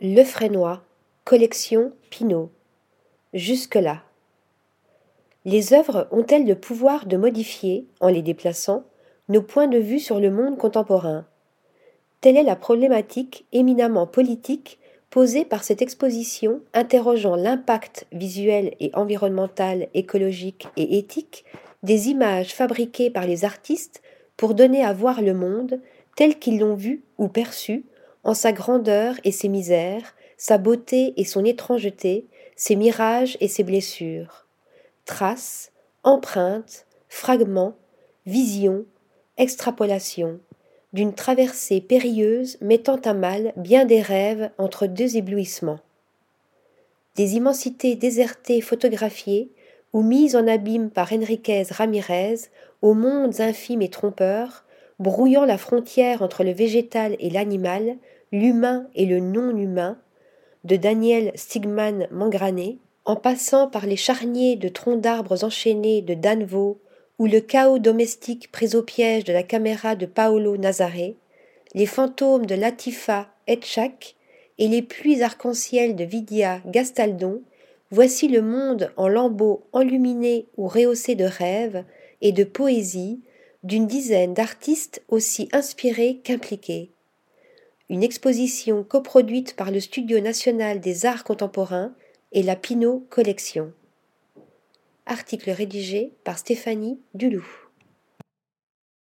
[0.00, 0.82] Le Frénois,
[1.22, 2.50] collection Pinault.
[3.32, 4.02] Jusque-là.
[5.44, 8.82] Les œuvres ont-elles le pouvoir de modifier, en les déplaçant,
[9.28, 11.26] nos points de vue sur le monde contemporain?
[12.20, 14.80] Telle est la problématique éminemment politique
[15.10, 21.44] posée par cette exposition interrogeant l'impact visuel et environnemental, écologique et éthique
[21.84, 24.02] des images fabriquées par les artistes
[24.36, 25.80] pour donner à voir le monde
[26.16, 27.84] tel qu'ils l'ont vu ou perçu
[28.24, 32.26] en sa grandeur et ses misères, sa beauté et son étrangeté,
[32.56, 34.46] ses mirages et ses blessures.
[35.04, 35.72] Traces,
[36.02, 37.76] empreintes, fragments,
[38.26, 38.84] visions,
[39.36, 40.40] extrapolations,
[40.92, 45.80] d'une traversée périlleuse mettant à mal bien des rêves entre deux éblouissements.
[47.16, 49.50] Des immensités désertées photographiées
[49.92, 52.36] ou mises en abîme par Enriquez Ramirez
[52.82, 54.64] aux mondes infimes et trompeurs,
[54.98, 57.96] brouillant la frontière entre le végétal et l'animal,
[58.34, 59.96] L'humain et le non-humain
[60.64, 66.80] de Daniel Stigman Mangrané, en passant par les charniers de troncs d'arbres enchaînés de Danvaux
[67.20, 71.14] ou le chaos domestique pris au piège de la caméra de Paolo Nazaré,
[71.74, 74.16] les fantômes de Latifa Etchak
[74.58, 77.40] et les pluies arc-en-ciel de Vidia Gastaldon,
[77.92, 81.84] voici le monde en lambeaux enluminés ou rehaussés de rêves
[82.20, 83.20] et de poésie
[83.62, 86.90] d'une dizaine d'artistes aussi inspirés qu'impliqués
[87.94, 91.94] une exposition coproduite par le Studio national des arts contemporains
[92.32, 93.72] et la Pinot Collection.
[95.06, 97.46] Article rédigé par Stéphanie Dulou.